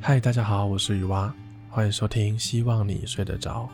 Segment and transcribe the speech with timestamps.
[0.00, 1.34] 嗨，大家好，我是雨蛙，
[1.68, 3.68] 欢迎收听，希望你睡得着。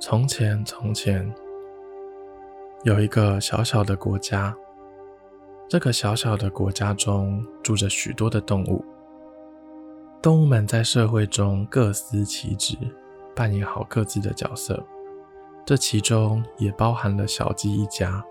[0.00, 1.32] 从前，从前，
[2.82, 4.54] 有一个小小的国家。
[5.68, 8.84] 这个小小的国家中住着许多的动物。
[10.26, 12.76] 动物们在社会中各司其职，
[13.32, 14.84] 扮演好各自的角色。
[15.64, 18.24] 这其中也包含了小鸡一家。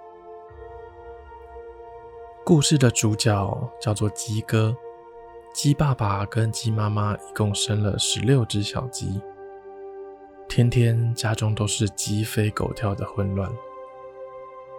[2.44, 4.76] 故事的主角叫做鸡哥。
[5.54, 9.22] 鸡爸爸跟鸡妈妈一共生了十六只小鸡。
[10.50, 13.50] 天天家中都是鸡飞狗跳的混乱。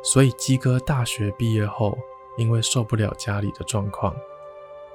[0.02, 1.96] 所以鸡哥大学毕业后，
[2.36, 4.14] 因为受不了家里的状况，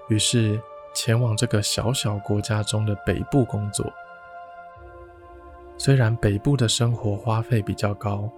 [0.08, 0.62] 于是
[0.94, 3.92] 前往这个小小国家中的北部工作。
[5.78, 8.30] 虽然北部的生活花费比较高，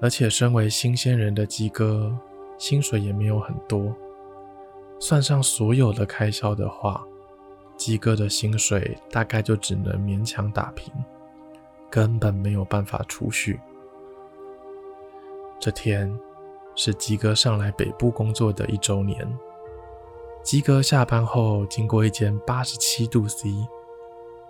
[0.00, 2.16] 而且身为新鲜人的鸡哥，
[2.56, 3.94] 薪水也没有很多。
[4.98, 7.04] 算上所有的开销的话，
[7.76, 10.92] 鸡哥的薪水大概就只能勉强打平，
[11.90, 13.60] 根本没有办法储蓄。
[15.58, 16.16] 这天，
[16.74, 19.26] 是鸡哥上来北部工作的一周年。
[20.42, 23.48] 鸡哥下班后经过一间八十七度 C，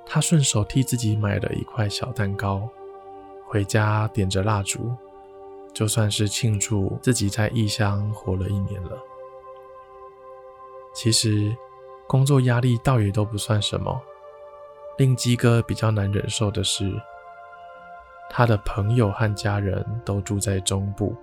[0.07, 2.69] 他顺手替自己买了一块小蛋糕，
[3.47, 4.91] 回家点着蜡烛，
[5.75, 8.99] 就算是庆祝自己在异乡活了一年了。
[10.95, 11.55] 其实
[12.07, 14.01] 工作压力倒也都不算什么，
[14.97, 16.91] 令鸡哥比较难忍受的是，
[18.31, 21.15] 他的朋友和家人都住在中部。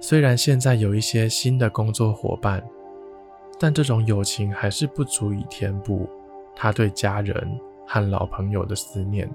[0.00, 2.64] 虽然现在有一些新的工作伙伴，
[3.58, 6.08] 但这种友情还是不足以填补
[6.54, 9.30] 他对家人和老朋友的思念。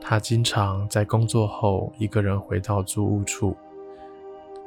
[0.00, 3.54] 他经常在工作后一个人回到租屋处，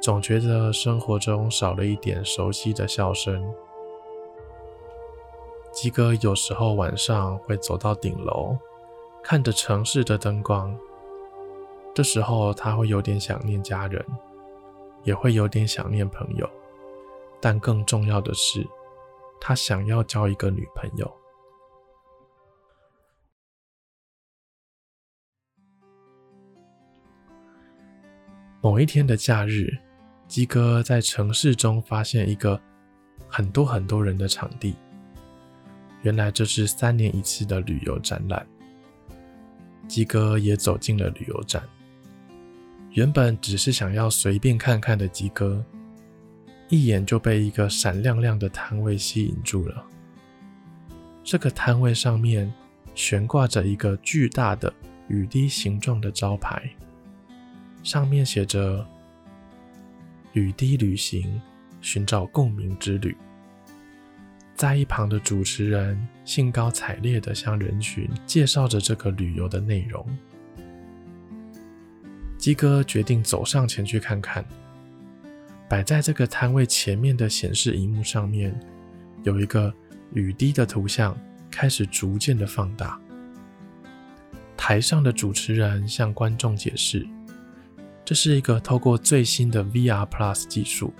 [0.00, 3.44] 总觉得生活中少了一点熟悉的笑声。
[5.72, 8.56] 鸡哥有时候晚上会走到顶楼，
[9.24, 10.74] 看着城市的灯光。
[11.92, 14.04] 这时候他会有点想念家人，
[15.02, 16.48] 也会有点想念朋友，
[17.44, 18.66] 但更重要的是，
[19.38, 21.14] 他想要交一个女朋友。
[28.62, 29.68] 某一天的假日，
[30.26, 32.58] 鸡哥在城市中发现一个
[33.28, 34.74] 很多很多人的场地，
[36.00, 38.46] 原来这是三年一次的旅游展览。
[39.86, 41.62] 鸡哥也走进了旅游展。
[42.92, 45.62] 原本只是想要随便看看的鸡哥，
[46.68, 49.84] 一眼就被一个闪亮亮的摊位吸引住了。
[51.22, 52.52] 这个摊位上面
[52.94, 54.72] 悬挂着一个巨大的
[55.08, 56.68] 雨滴形状的招牌，
[57.82, 58.86] 上面写着
[60.32, 61.40] “雨滴旅行，
[61.80, 63.16] 寻找共鸣之旅”。
[64.56, 70.06] 在一旁的主持人兴高采烈地向人群介绍着这个旅游的内容。
[72.38, 74.44] 鸡哥决定走上前去看看。
[75.68, 78.58] 摆在这个摊位前面的显示荧幕上面，
[79.22, 79.72] 有一个
[80.12, 81.16] 雨滴的图像，
[81.50, 83.00] 开始逐渐的放大。
[84.56, 87.06] 台上的主持人向观众解释，
[88.04, 90.92] 这是一个透过最新的 VR Plus 技术，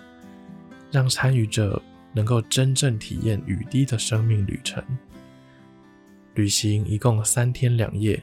[0.90, 1.80] 让参与者
[2.12, 4.84] 能够真正体验雨滴的生命旅程。
[6.34, 8.22] 旅行一共三天两夜。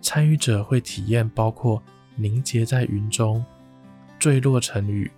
[0.00, 1.80] 参与者会体验包括
[2.16, 3.44] 凝结在云中、
[4.22, 5.10] 坠落成雨、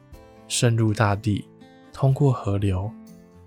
[0.49, 1.47] 渗入大地、
[1.93, 2.91] 通过河流，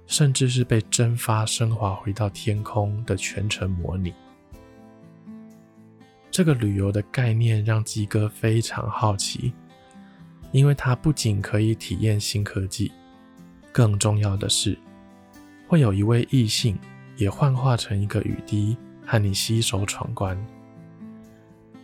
[0.05, 4.13] 甚至是被蒸发升华回到天空的全程模拟。
[6.29, 9.51] 这个旅游的概念让鸡哥非常好奇，
[10.51, 12.91] 因为它不仅可以体验新科技，
[13.71, 14.77] 更重要的是，
[15.67, 16.77] 会有一位异性
[17.15, 20.37] 也幻化成一个雨滴，和你携手闯关。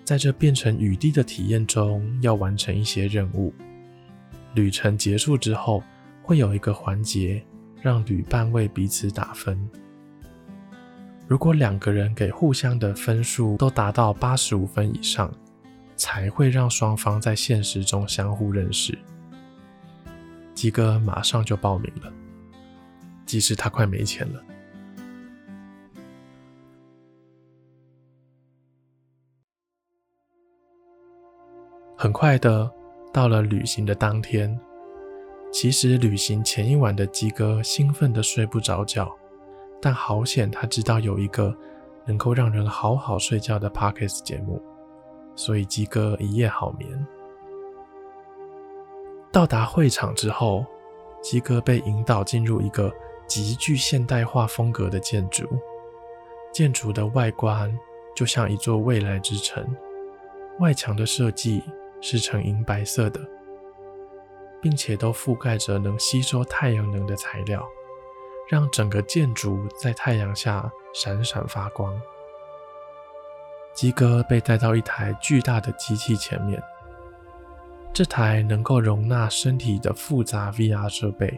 [0.04, 3.54] 在这变成雨滴的体验中，要完成一些任务。
[4.54, 5.84] 旅程结束之后，
[6.22, 7.44] 会有一个环节
[7.82, 9.58] 让旅伴为彼此打分。
[11.26, 15.34] 如果两个人给互相的分数都达到八十五分以上，
[15.96, 18.98] 才会让双方在现实中相互认识。
[20.54, 22.12] 鸡哥马上就报名了，
[23.26, 24.44] 即使他快没钱了。
[32.04, 32.70] 很快的，
[33.14, 34.60] 到了旅行的当天。
[35.54, 39.10] 其实旅行前一晚的鸡哥兴奋的睡不着觉，
[39.82, 41.56] 但好险他知道有一个
[42.06, 44.62] 能够让人好好睡觉的 Podcast 节目，
[45.34, 47.08] 所以基哥一夜好眠。
[49.32, 50.66] 到达会场之后，
[51.22, 52.92] 基哥被引导进入一个
[53.28, 55.48] 极具现代化风格的建筑，
[56.52, 57.74] 建筑的外观
[58.14, 59.66] 就像一座未来之城，
[60.60, 61.64] 外墙的设计
[62.04, 63.20] 是呈银白色的。
[64.64, 67.68] 并且都覆盖着能吸收太阳能的材料，
[68.48, 71.94] 让整个建筑在太阳下闪闪发光。
[73.74, 76.64] 基哥被带到一台巨大的机器前面，
[77.92, 81.38] 这台能够容纳身体的复杂 VR 设备，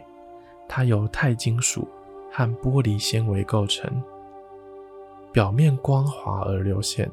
[0.68, 1.88] 它由钛金属
[2.30, 3.90] 和玻璃纤维构成，
[5.32, 7.10] 表面光滑而流线，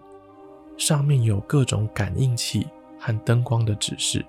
[0.78, 2.68] 上面有各种感应器
[3.04, 4.26] 和灯光的指示。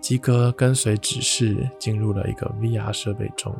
[0.00, 3.52] 基哥跟随指示进入了一个 VR 设备中。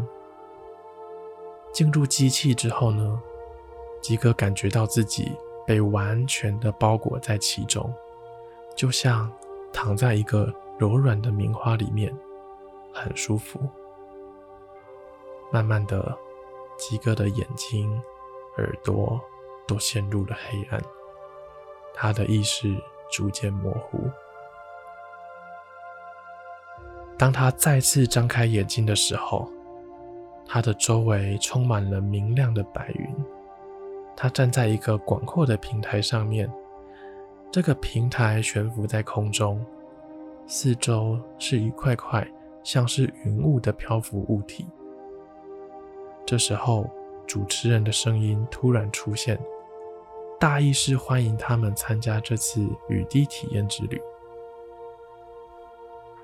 [1.72, 3.20] 进入机器之后呢，
[4.00, 5.32] 基哥感觉到自己
[5.66, 7.92] 被完全的包裹在其中，
[8.76, 9.30] 就像
[9.72, 12.16] 躺在一个柔软的棉花里面，
[12.92, 13.60] 很舒服。
[15.52, 16.16] 慢慢的，
[16.78, 18.00] 基哥的眼睛、
[18.56, 19.20] 耳朵
[19.66, 20.82] 都陷入了黑暗，
[21.92, 22.74] 他的意识
[23.10, 23.98] 逐渐模糊。
[27.18, 29.48] 当他再次张开眼睛的时候，
[30.46, 33.06] 他的周围充满了明亮的白云。
[34.16, 36.50] 他站在一个广阔的平台上面，
[37.50, 39.64] 这个平台悬浮在空中，
[40.46, 42.26] 四周是一块块
[42.62, 44.66] 像是云雾的漂浮物体。
[46.26, 46.88] 这时候，
[47.26, 49.38] 主持人的声音突然出现，
[50.40, 54.00] 大意是欢迎他们参加这次雨滴体验之旅。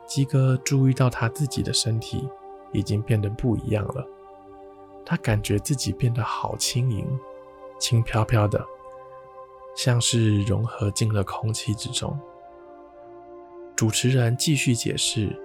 [0.06, 2.26] 鸡哥注意到他自己的身体
[2.72, 4.08] 已经变得不一样了，
[5.04, 7.06] 他感觉自己变得好轻盈，
[7.78, 8.64] 轻飘飘的，
[9.76, 12.18] 像是融合进了空气之中。
[13.76, 15.38] 主持人继续解释，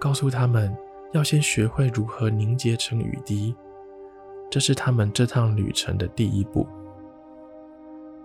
[0.00, 0.76] 告诉他们
[1.12, 3.54] 要先学会如何凝结成雨滴，
[4.50, 6.66] 这是他们这趟旅程的第一步。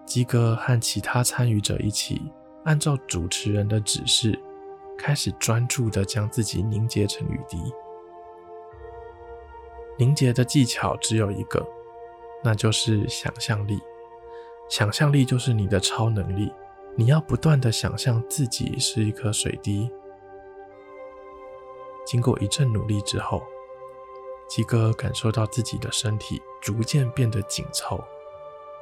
[0.07, 2.19] 基哥和其他参与者一起
[2.63, 4.39] 按照主持人的指示。
[4.98, 7.56] 开始专注地将自己凝结成雨滴。
[9.95, 11.63] 凝结的技巧只有一个，
[12.44, 13.80] 那就是想象力。
[14.68, 16.51] 想象力就是你的超能力。
[16.95, 19.88] 你要不断地想象自己是一颗水滴。
[22.07, 23.44] 经过一阵努力之后，
[24.50, 28.04] 基哥感受到自己的身体逐渐变得紧凑，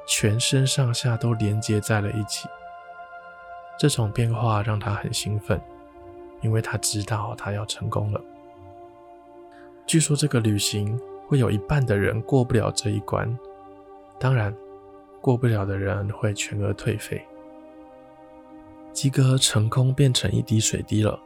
[0.06, 2.48] 全身上下都连接在了一起。
[3.78, 5.60] 这种变化让他很兴奋。
[6.42, 8.20] 因为他知道他要成功了。
[9.86, 13.26] 据说这个旅行会有一半的人过不了这一关，
[14.20, 14.54] 当然，
[15.20, 17.24] 过不了的人会全额退费。
[18.92, 21.18] 基哥成功变成一滴水滴了，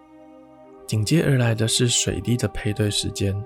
[0.86, 3.44] 紧接而来的是水滴的配对时间。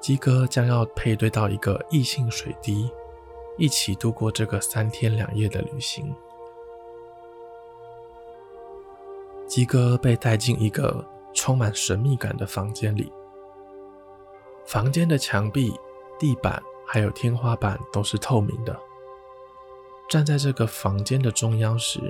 [0.00, 2.90] 基哥将要配对到一个异性水滴，
[3.60, 6.12] 一起度过这个三天两夜的旅行。
[9.46, 11.04] 基哥被带进一个
[11.34, 13.12] 充满神秘感的房间里。
[14.64, 15.72] 房间的墙壁、
[16.18, 18.74] 地板还有天花板都是透明的。
[20.08, 22.00] 站在这个房间的中央时，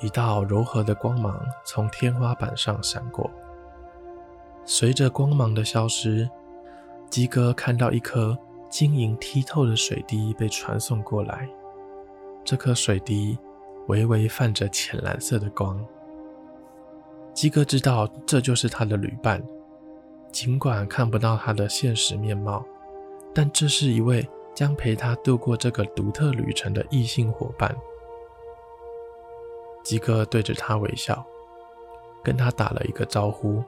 [0.00, 3.30] 一道柔和的光芒从天花板上闪过。
[4.64, 6.30] 随着光芒的消失，
[7.10, 8.38] 基哥看到一颗
[8.70, 11.46] 晶莹剔透的水滴被传送过来。
[12.44, 13.36] 这颗水滴。
[13.86, 15.84] 微微泛着浅蓝色的光，
[17.34, 19.42] 基哥知道这就是他的旅伴。
[20.30, 22.64] 尽管看不到他的现实面貌，
[23.34, 27.74] 但这是一位将陪他度过这个独特旅程的异性伙伴。
[29.82, 31.26] 基哥对着他微笑，
[32.22, 33.60] 跟他打了一个招呼。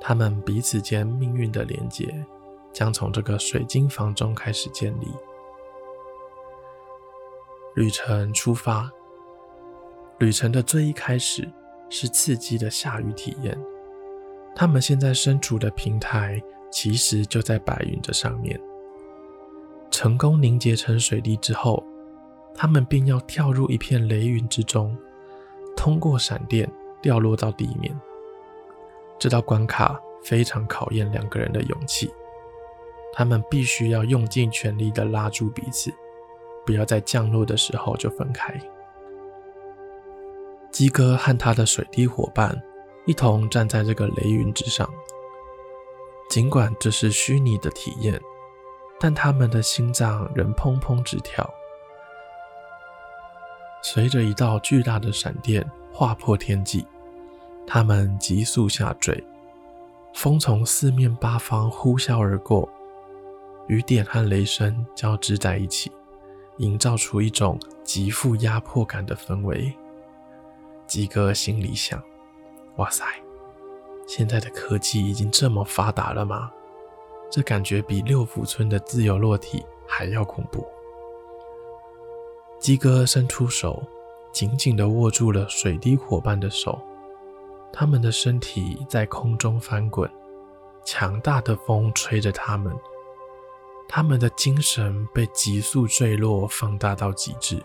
[0.00, 2.24] 他们彼此间命运的连结
[2.72, 5.08] 将从这个水晶房中开始建立。
[7.74, 8.90] 旅程出发。
[10.18, 11.48] 旅程的最一开始
[11.88, 13.58] 是刺激的下雨体验。
[14.54, 18.60] 他们现在身处的平台其实就在白云的上面。
[19.90, 21.82] 成功凝结成水滴之后，
[22.54, 24.94] 他们便要跳入一片雷云之中，
[25.74, 27.98] 通过闪电掉落到地面。
[29.18, 32.10] 这道关卡非常考验两个人的勇气。
[33.12, 35.92] 他们必须要用尽全力地拉住彼此，
[36.64, 38.54] 不要在降落的时候就分开。
[40.70, 42.56] 鸡哥和他的水滴伙伴
[43.04, 44.88] 一同站在这个雷云之上。
[46.28, 48.20] 尽管这是虚拟的体验，
[49.00, 51.48] 但他们的心脏仍砰砰直跳。
[53.82, 56.86] 随着一道巨大的闪电划破天际，
[57.66, 59.24] 他们急速下坠。
[60.14, 62.68] 风从四面八方呼啸而过，
[63.70, 65.92] 雨点和雷声交织在一起，
[66.56, 69.72] 营造出一种极富压迫感的氛围。
[70.88, 72.02] 基哥心里想
[72.78, 73.04] ：“哇塞，
[74.08, 76.50] 现在的科技已经这么发达了吗？
[77.30, 80.66] 这感觉比六福村的自由落体还要恐怖。”
[82.58, 83.80] 基哥伸出手，
[84.32, 86.76] 紧紧地握住了水滴伙伴的手。
[87.72, 90.10] 他们的身体在空中翻滚，
[90.84, 92.76] 强大的风吹着他们，
[93.92, 97.60] 他们的精神被急速坠落放大到极致。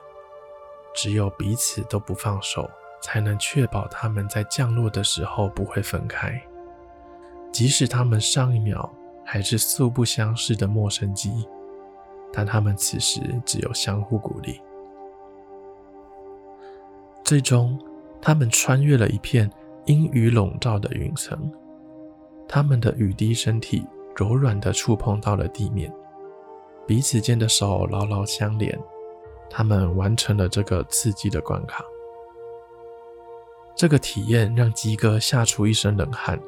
[0.92, 2.68] 只有彼此都不放手，
[3.00, 6.42] 才能确保他们在降落的时候不会分开。
[7.52, 8.92] 即使他们上一秒
[9.24, 11.48] 还是素不相识的陌生机，
[12.34, 14.60] 但他们此时只有相互鼓励。
[17.24, 17.80] 最终，
[18.20, 19.48] 他们穿越了一片。
[19.86, 21.38] 阴雨笼罩的云层，
[22.48, 25.94] 他们的雨滴身体柔软地触碰到了地面，
[26.86, 28.78] 彼此间的手牢牢相连。
[29.50, 31.84] 他们完成了这个刺激的关卡。
[33.76, 36.40] 这个体验让鸡哥吓出一身冷汗。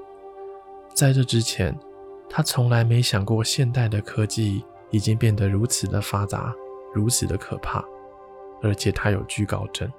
[0.93, 1.77] 在这之前，
[2.29, 6.53] 他从来没想过现代的科技已经变得如此的发达，
[6.93, 7.83] 如此的可怕，
[8.61, 9.91] 而且他有惧高症。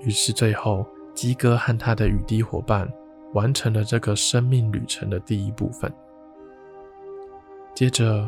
[0.00, 0.86] 于是最后。
[1.14, 2.90] 鸡哥和他的雨滴伙伴
[3.34, 5.92] 完成了这个生命旅程的第一部分。
[7.74, 8.26] 接着，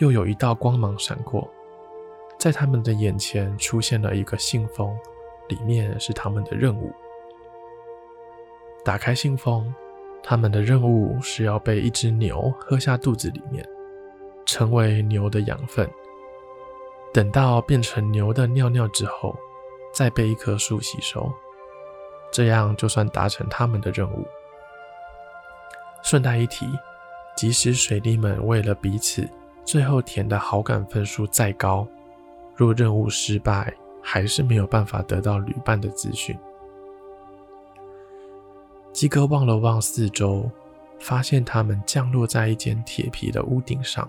[0.00, 1.48] 又有一道光芒闪过，
[2.38, 4.96] 在他们的眼前出现了一个信封，
[5.48, 6.90] 里面是他们的任务。
[8.82, 9.72] 打开信封，
[10.22, 13.62] 他们的任务是要被一只牛喝下肚子里面，
[14.46, 15.88] 成为牛的养分。
[17.12, 19.36] 等到变成牛的尿尿之后，
[19.92, 21.30] 再被一棵树吸收。
[22.32, 24.26] 这样就算达成他们的任务。
[26.02, 26.66] 顺带一提，
[27.36, 29.28] 即使水滴们为了彼此，
[29.64, 31.86] 最后填的好感分数再高，
[32.56, 36.36] 若任务失败，还是没有办法得到旅伴的资讯。
[38.92, 40.50] 基哥望了望四周，
[40.98, 44.08] 发现他们降落在一间铁皮的屋顶上。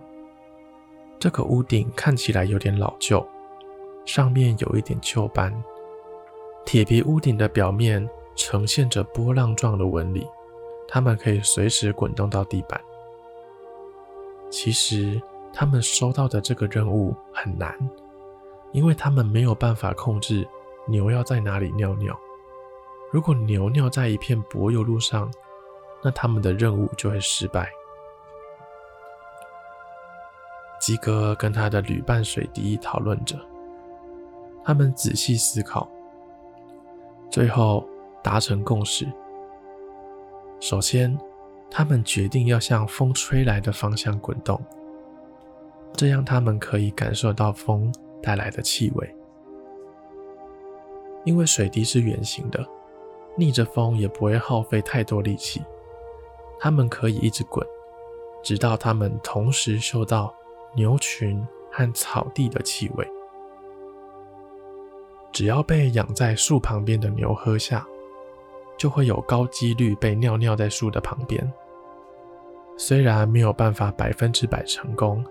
[1.19, 3.23] 这个屋顶看起来有点老旧，
[4.05, 5.53] 上面有一点锈斑。
[6.65, 10.25] 铁皮屋顶的表面呈现着波浪状的纹理，
[10.87, 12.81] 它们可以随时滚动到地板。
[14.49, 15.21] 其实，
[15.53, 17.77] 他们收到的这个任务很难，
[18.71, 20.47] 因为他们没有办法控制
[20.87, 22.17] 牛要在哪里尿尿。
[23.11, 25.31] 如果牛尿在一片柏油路上，
[26.03, 27.69] 那他们的任务就会失败。
[30.79, 33.37] 基哥跟他的旅伴水滴讨论着，
[34.63, 35.87] 他们仔细思考。
[37.29, 37.87] 最后
[38.23, 39.07] 达成共识。
[40.59, 41.17] 首先，
[41.69, 44.59] 他们决定要向风吹来的方向滚动，
[45.93, 49.15] 这样他们可以感受到风带来的气味。
[51.23, 52.65] 因为水滴是圆形的，
[53.37, 55.61] 逆着风也不会耗费太多力气。
[56.59, 57.65] 他们可以一直滚，
[58.43, 60.33] 直到他们同时嗅到
[60.75, 63.07] 牛群和草地的气味。
[65.31, 67.85] 只要被养在树旁边的牛喝下，
[68.77, 71.53] 就会有高几率被尿尿在树的旁边。
[72.77, 75.23] 虽然没有办法百分之百成功，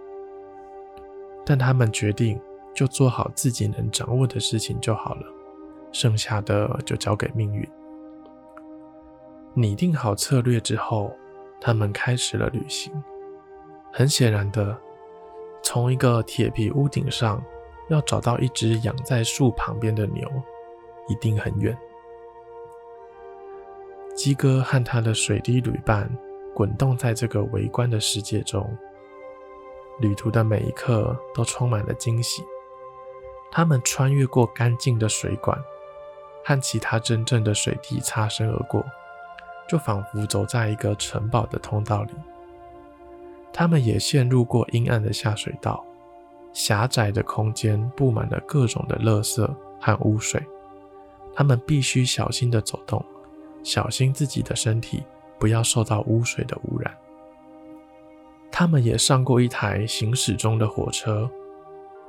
[1.50, 2.40] 但他们决定
[2.72, 5.26] 就做好自己能掌握的事情就好了，
[5.90, 7.68] 剩下的就交给命运。
[9.52, 11.12] 拟定好策略之后，
[11.60, 12.92] 他们开始了旅行。
[13.92, 14.78] 很显然的，
[15.60, 17.42] 从一个铁皮屋顶上。
[17.88, 20.30] 要找到一只养在树旁边的牛，
[21.08, 21.76] 一定很远。
[24.14, 26.08] 基哥和他的水滴旅伴
[26.54, 28.64] 滚动在这个微观的世界中，
[30.00, 32.42] 旅途的每一刻都充满了惊喜。
[33.52, 35.58] 他们穿越过干净的水管，
[36.44, 38.84] 和其他真正的水滴擦身而过，
[39.68, 42.12] 就仿佛走在一个城堡的通道里。
[43.52, 45.84] 他们也陷入过阴暗的下水道。
[46.52, 49.48] 狭窄的空间布满了各种的垃圾
[49.80, 50.44] 和污水，
[51.32, 53.04] 他们必须小心地走动，
[53.62, 55.04] 小心自己的身体
[55.38, 56.92] 不要受到污水的污染。
[58.60, 61.26] 他们也上过一台行驶中的火车，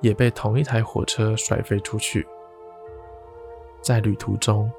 [0.02, 2.28] 也被同一台火车甩飞出去。
[3.82, 4.70] 在旅途中，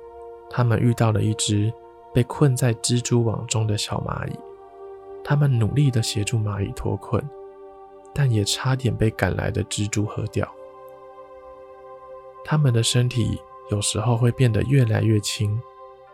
[0.51, 1.73] 他们遇到了一只
[2.13, 4.39] 被困在蜘蛛网中的小蚂蚁，
[5.25, 7.27] 他们努力地协助蚂蚁脱困。
[8.13, 10.47] 但也差点被赶来的蜘蛛喝掉。
[12.45, 15.59] 它们的身体有时候会变得越来越轻，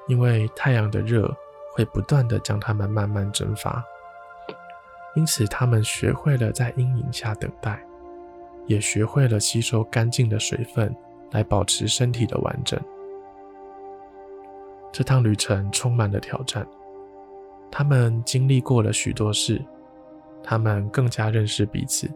[0.07, 1.29] 因为太阳的热
[1.73, 3.85] 会不断地将它们慢慢蒸发。
[5.15, 7.83] 因此，他们学会了在阴影下等待，
[8.67, 10.95] 也学会了吸收干净的水分
[11.33, 12.79] 来保持身体的完整。
[14.93, 16.67] 这趟旅程充满了挑战，
[17.71, 19.61] 他们经历过了许多事，
[20.43, 22.09] 他们更加认识彼此。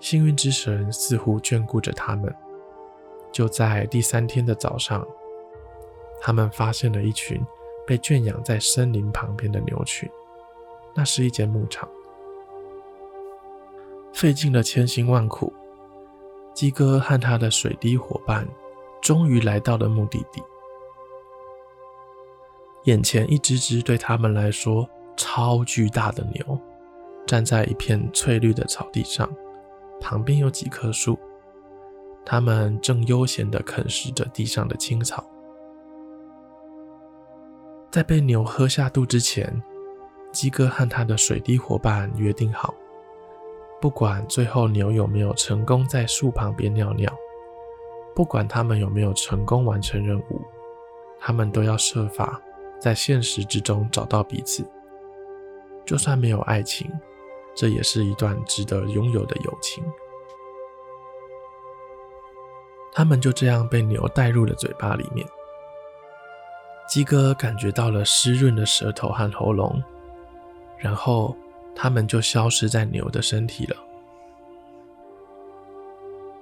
[0.00, 2.32] 幸运之神似乎眷顾着他们。
[3.30, 5.06] 就在第三天的早上，
[6.20, 7.40] 他们发现了一群
[7.86, 10.08] 被圈养在森林旁边的牛群。
[10.98, 11.88] 那是一间牧场。
[14.12, 15.52] 费尽了千辛万苦，
[16.52, 18.44] 鸡哥和他的水滴伙伴
[19.00, 20.42] 终于来到了目的地。
[22.82, 26.58] 眼前一只只对他们来说超巨大的牛，
[27.24, 29.30] 站在一片翠绿的草地上。
[30.00, 31.16] 旁边有几棵树，
[32.24, 35.24] 它们正悠闲地啃食着地上的青草。
[37.88, 39.62] 在被牛喝下肚之前，
[40.32, 42.74] 鸡哥和他的水滴伙伴约定好，
[43.80, 47.12] 不管最后牛有没有成功在树旁边尿尿，
[48.14, 50.40] 不管他们有没有成功完成任务，
[51.18, 52.40] 他们都要设法
[52.80, 54.64] 在现实之中找到彼此。
[55.84, 56.90] 就算没有爱情。
[57.60, 59.82] 这也是一段值得拥有的友情。
[62.92, 65.26] 他们就这样被牛带入了嘴巴里面。
[66.88, 69.82] 鸡哥感觉到了湿润的舌头和喉咙，
[70.78, 71.36] 然后
[71.74, 73.76] 他们就消失在牛的身体了。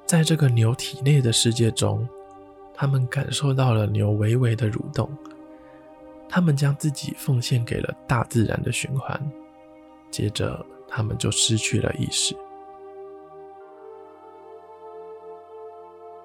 [0.07, 2.09] 在这个牛体内的世界中，
[2.75, 5.11] 他们感受到了牛微微的蠕动。
[6.29, 9.21] 他们将自己奉献给了大自然的循环，
[10.11, 10.65] 接着。
[10.89, 12.35] 他们就失去了意识。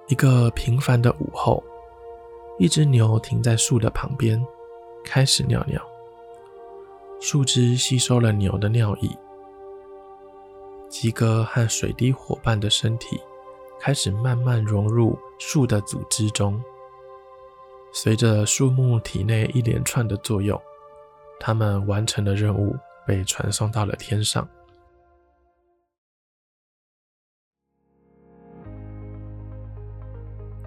[0.06, 1.62] 一个平凡的午后，
[2.60, 4.40] 一只牛停在树的旁边，
[5.04, 5.82] 开始尿尿。
[7.22, 9.08] 树枝吸收了牛的尿液，
[10.90, 13.16] 鸡哥和水滴伙伴的身体
[13.80, 16.60] 开始慢慢融入树的组织中。
[17.92, 20.60] 随着树木体内一连串的作用，
[21.38, 22.76] 他们完成的任务。
[23.04, 24.48] 被传送到了天上。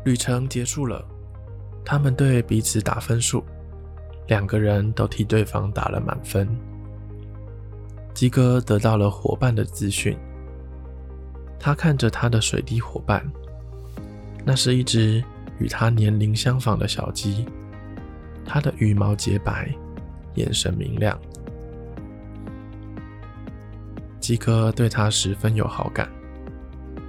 [0.03, 1.01] 旅程结束了，
[1.85, 3.41] 他们对彼此打分数，
[4.27, 6.47] 两个人都替对方打了满分。
[8.13, 10.17] 鸡哥得到了伙伴的资讯，
[11.59, 13.25] 他看着他的水滴伙伴，
[14.45, 15.23] 那是一只
[15.59, 17.45] 与他年龄相仿的小鸡，
[18.45, 19.69] 它的羽毛洁白，
[20.35, 21.19] 眼神明亮。
[24.19, 26.09] 鸡哥对他十分有好感，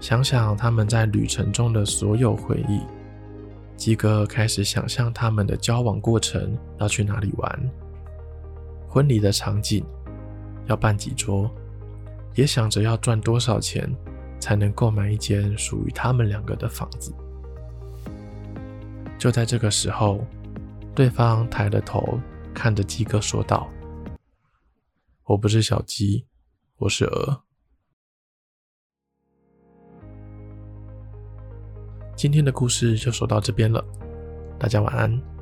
[0.00, 2.80] 想想他们在旅程中的所有回忆，
[3.76, 7.70] 鸡哥开始想象他们的交往过程要去哪里玩，
[8.88, 9.84] 婚礼的场景
[10.66, 11.50] 要办几桌，
[12.34, 13.88] 也想着要赚多少钱
[14.40, 17.14] 才能购买一间属于他们两个的房子。
[19.18, 20.24] 就在这个时候，
[20.94, 22.18] 对方抬了头
[22.54, 23.68] 看着鸡哥说道
[25.24, 26.26] ：“我不是小鸡。”
[26.78, 27.45] 我是鹅。
[32.16, 33.84] 今天的故事就说到这边了，
[34.58, 35.35] 大家晚安。